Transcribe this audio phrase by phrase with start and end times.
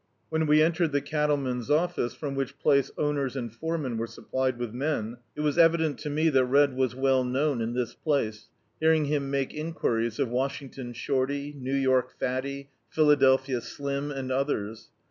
[0.29, 4.73] When we entered the cattleman's office, from which place owners and foremen were supplied with
[4.73, 8.47] men, it was evident to me that Red was well known in this place,
[8.79, 14.89] hearing him make enquiries of Washing ton Shorty, New York Fatty, Philadelphia Slim, and others.